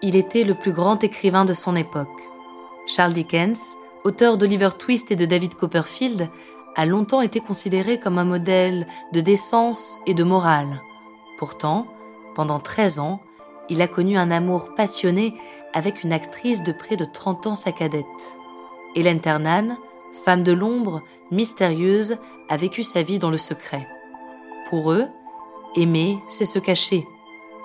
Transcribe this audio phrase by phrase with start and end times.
[0.00, 2.22] Il était le plus grand écrivain de son époque.
[2.86, 6.30] Charles Dickens, auteur d'Oliver Twist et de David Copperfield,
[6.76, 10.82] a longtemps été considéré comme un modèle de décence et de morale.
[11.36, 11.88] Pourtant,
[12.36, 13.20] pendant 13 ans,
[13.68, 15.34] il a connu un amour passionné
[15.74, 18.06] avec une actrice de près de 30 ans sa cadette.
[18.94, 19.76] Hélène Ternan,
[20.12, 21.02] femme de l'ombre,
[21.32, 22.18] mystérieuse,
[22.48, 23.88] a vécu sa vie dans le secret.
[24.70, 25.08] Pour eux,
[25.74, 27.04] aimer, c'est se cacher,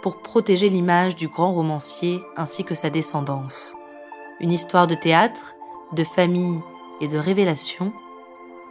[0.04, 3.74] pour protéger l'image du grand romancier ainsi que sa descendance.
[4.42, 5.56] Une histoire de théâtre,
[5.94, 6.60] de famille
[7.00, 7.94] et de révélation,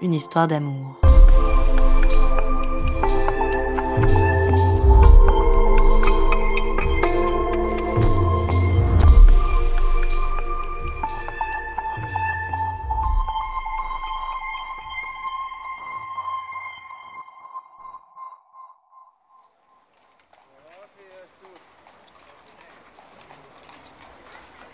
[0.03, 1.12] une histoire d'amour.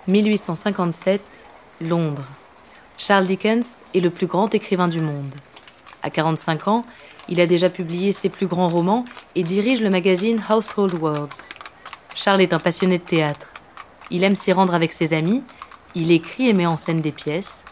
[0.09, 1.21] 1857,
[1.83, 2.25] Londres.
[2.97, 5.35] Charles Dickens est le plus grand écrivain du monde.
[6.03, 6.87] À 45 ans,
[7.29, 9.05] il a déjà publié ses plus grands romans
[9.35, 11.37] et dirige le magazine Household Words.
[12.17, 13.49] Charles est un passionné de théâtre.
[14.11, 15.43] Il aime s'y rendre avec ses amis,
[15.95, 17.63] il écrit et met en scène des pièces.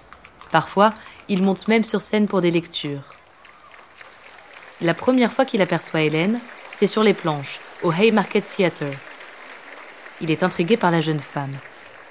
[0.53, 0.93] Parfois,
[1.31, 3.15] il monte même sur scène pour des lectures.
[4.83, 6.39] La première fois qu'il aperçoit Hélène,
[6.73, 8.85] c'est sur les planches, au Haymarket Theatre.
[10.21, 11.57] Il est intrigué par la jeune femme.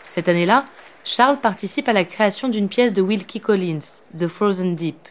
[0.08, 0.66] Cette année-là,
[1.04, 5.08] Charles participe à la création d'une pièce de Wilkie Collins, The Frozen Deep.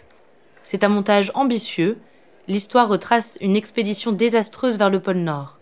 [0.62, 1.99] C'est un montage ambitieux.
[2.49, 5.59] L'histoire retrace une expédition désastreuse vers le pôle Nord.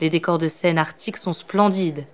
[0.00, 2.06] Les décors de scène arctiques sont splendides.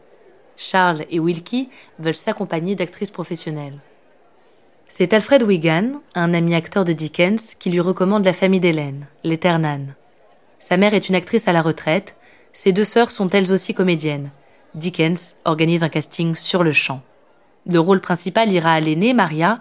[0.56, 3.78] Charles et Wilkie veulent s'accompagner d'actrices professionnelles.
[4.88, 9.38] C'est Alfred Wigan, un ami acteur de Dickens, qui lui recommande la famille d'Hélène, les
[9.38, 9.94] Ternan.
[10.58, 12.16] Sa mère est une actrice à la retraite,
[12.52, 14.30] ses deux sœurs sont elles aussi comédiennes.
[14.74, 17.00] Dickens organise un casting sur le champ.
[17.66, 19.60] Le rôle principal ira à l'aînée, Maria,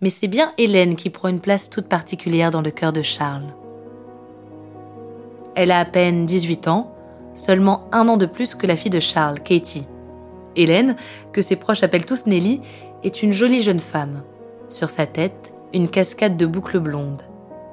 [0.00, 3.54] mais c'est bien Hélène qui prend une place toute particulière dans le cœur de Charles.
[5.54, 6.94] Elle a à peine 18 ans,
[7.34, 9.86] seulement un an de plus que la fille de Charles, Katie.
[10.54, 10.96] Hélène,
[11.32, 12.60] que ses proches appellent tous Nelly,
[13.04, 14.22] est une jolie jeune femme.
[14.68, 17.22] Sur sa tête, une cascade de boucles blondes.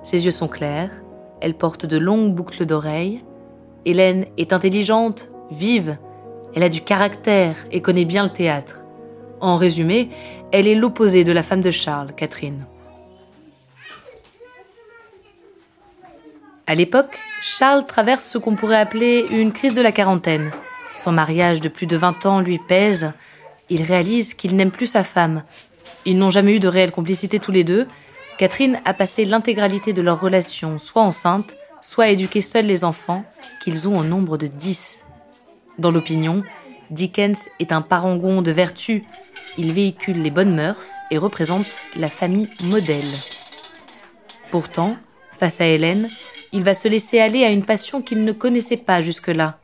[0.02, 0.92] Ses yeux sont clairs,
[1.40, 3.24] elle porte de longues boucles d'oreilles.
[3.86, 5.98] Hélène est intelligente, vive,
[6.56, 8.84] elle a du caractère et connaît bien le théâtre.
[9.42, 10.10] En résumé,
[10.52, 12.66] elle est l'opposé de la femme de Charles, Catherine.
[16.66, 20.52] À l'époque, Charles traverse ce qu'on pourrait appeler une crise de la quarantaine.
[20.96, 23.12] Son mariage de plus de 20 ans lui pèse.
[23.70, 25.44] Il réalise qu'il n'aime plus sa femme.
[26.06, 27.88] Ils n'ont jamais eu de réelle complicité tous les deux.
[28.38, 33.26] Catherine a passé l'intégralité de leur relation soit enceinte, soit éduquer seuls les enfants,
[33.62, 35.04] qu'ils ont au nombre de 10.
[35.80, 36.44] Dans l'opinion,
[36.92, 39.04] Dickens est un parangon de vertu.
[39.58, 43.04] Il véhicule les bonnes mœurs et représente la famille modèle.
[44.52, 44.98] Pourtant,
[45.32, 46.10] face à Hélène,
[46.52, 49.58] il va se laisser aller à une passion qu'il ne connaissait pas jusque-là.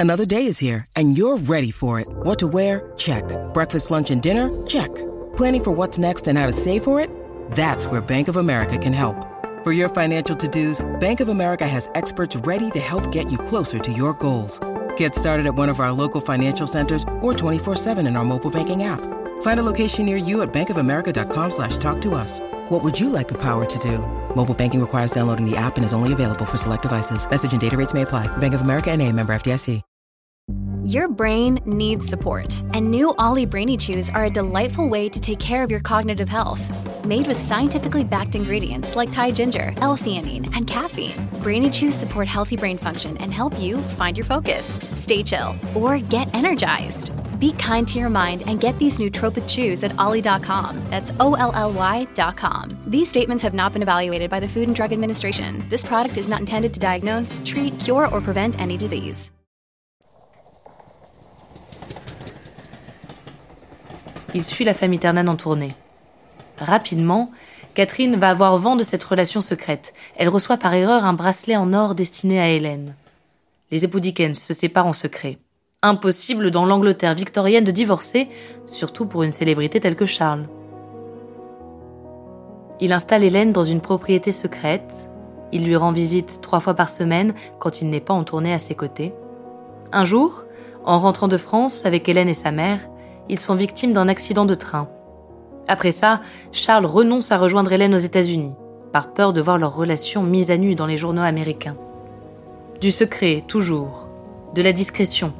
[0.00, 2.08] Another day is here and you're ready for it.
[2.24, 2.90] What to wear?
[2.96, 3.24] Check.
[3.54, 4.50] Breakfast, lunch and dinner?
[4.66, 4.90] Check.
[5.36, 7.08] Planning for what's next and how to save for it?
[7.52, 9.14] That's where Bank of America can help.
[9.62, 13.78] For your financial to-dos, Bank of America has experts ready to help get you closer
[13.78, 14.58] to your goals.
[14.96, 18.82] Get started at one of our local financial centers or 24-7 in our mobile banking
[18.82, 19.00] app.
[19.42, 22.40] Find a location near you at bankofamerica.com slash talk to us.
[22.70, 23.98] What would you like the power to do?
[24.34, 27.28] Mobile banking requires downloading the app and is only available for select devices.
[27.30, 28.26] Message and data rates may apply.
[28.38, 29.82] Bank of America and a member FDIC.
[30.84, 35.38] Your brain needs support, and new Ollie Brainy Chews are a delightful way to take
[35.38, 36.60] care of your cognitive health.
[37.04, 42.54] Made with scientifically backed ingredients like Thai ginger, L-theanine, and caffeine, Brainy Chews support healthy
[42.54, 47.10] brain function and help you find your focus, stay chill, or get energized.
[47.40, 50.80] Be kind to your mind and get these nootropic chews at ollie.com.
[50.90, 52.68] That's O L L Y.com.
[52.86, 55.64] These statements have not been evaluated by the Food and Drug Administration.
[55.68, 59.32] This product is not intended to diagnose, treat, cure, or prevent any disease.
[64.34, 65.74] Il suit la famille Ternan en tournée.
[66.58, 67.30] Rapidement,
[67.74, 69.92] Catherine va avoir vent de cette relation secrète.
[70.16, 72.94] Elle reçoit par erreur un bracelet en or destiné à Hélène.
[73.70, 75.38] Les époux Dickens se séparent en secret.
[75.82, 78.28] Impossible dans l'Angleterre victorienne de divorcer,
[78.66, 80.46] surtout pour une célébrité telle que Charles.
[82.80, 85.08] Il installe Hélène dans une propriété secrète.
[85.50, 88.58] Il lui rend visite trois fois par semaine quand il n'est pas en tournée à
[88.58, 89.14] ses côtés.
[89.92, 90.44] Un jour,
[90.84, 92.80] en rentrant de France avec Hélène et sa mère,
[93.28, 94.88] ils sont victimes d'un accident de train.
[95.68, 96.20] Après ça,
[96.50, 98.52] Charles renonce à rejoindre Hélène aux États-Unis,
[98.92, 101.76] par peur de voir leur relation mise à nu dans les journaux américains.
[102.80, 104.08] Du secret, toujours.
[104.54, 105.32] De la discrétion.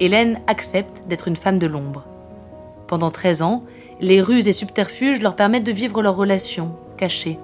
[0.00, 2.04] Hélène accepte d'être une femme de l'ombre.
[2.88, 3.62] Pendant 13 ans,
[4.00, 7.38] les ruses et subterfuges leur permettent de vivre leur relation, cachée.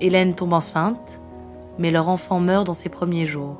[0.00, 1.20] Hélène tombe enceinte,
[1.78, 3.56] mais leur enfant meurt dans ses premiers jours.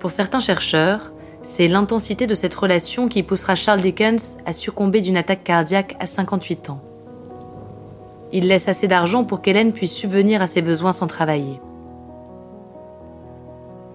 [0.00, 5.16] Pour certains chercheurs, c'est l'intensité de cette relation qui poussera Charles Dickens à succomber d'une
[5.16, 6.80] attaque cardiaque à 58 ans.
[8.32, 11.60] Il laisse assez d'argent pour qu'Hélène puisse subvenir à ses besoins sans travailler.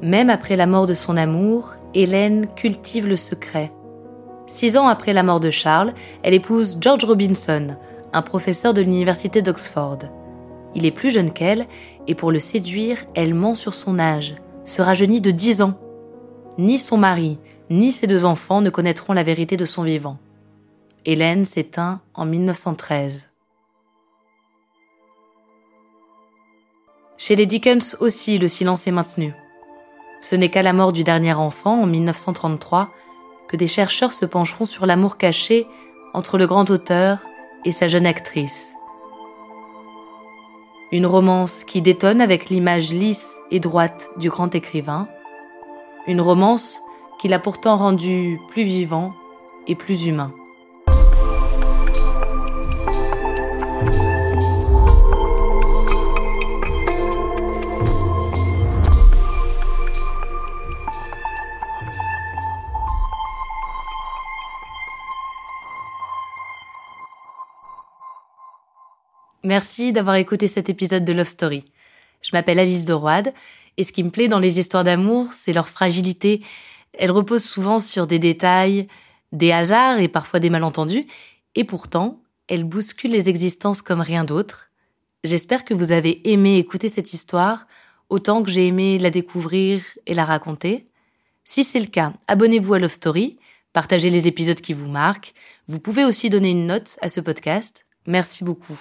[0.01, 3.71] Même après la mort de son amour, Hélène cultive le secret.
[4.47, 7.75] Six ans après la mort de Charles, elle épouse George Robinson,
[8.11, 9.99] un professeur de l'université d'Oxford.
[10.75, 11.65] Il est plus jeune qu'elle,
[12.07, 15.75] et pour le séduire, elle ment sur son âge, se rajeunit de dix ans.
[16.57, 17.37] Ni son mari,
[17.69, 20.17] ni ses deux enfants ne connaîtront la vérité de son vivant.
[21.03, 23.31] Hélène s'éteint en 1913.
[27.17, 29.33] Chez les Dickens aussi, le silence est maintenu.
[30.21, 32.91] Ce n'est qu'à la mort du dernier enfant, en 1933,
[33.47, 35.67] que des chercheurs se pencheront sur l'amour caché
[36.13, 37.19] entre le grand auteur
[37.65, 38.73] et sa jeune actrice.
[40.91, 45.07] Une romance qui détonne avec l'image lisse et droite du grand écrivain.
[46.07, 46.81] Une romance
[47.19, 49.13] qui l'a pourtant rendu plus vivant
[49.67, 50.33] et plus humain.
[69.43, 71.65] Merci d'avoir écouté cet épisode de Love Story.
[72.23, 73.31] Je m'appelle Alice de Roide
[73.77, 76.41] et ce qui me plaît dans les histoires d'amour, c'est leur fragilité.
[76.93, 78.87] Elles reposent souvent sur des détails,
[79.31, 81.07] des hasards et parfois des malentendus.
[81.55, 84.69] Et pourtant, elles bousculent les existences comme rien d'autre.
[85.23, 87.65] J'espère que vous avez aimé écouter cette histoire
[88.09, 90.87] autant que j'ai aimé la découvrir et la raconter.
[91.43, 93.37] Si c'est le cas, abonnez-vous à Love Story,
[93.73, 95.33] partagez les épisodes qui vous marquent.
[95.67, 97.85] Vous pouvez aussi donner une note à ce podcast.
[98.07, 98.79] Merci beaucoup.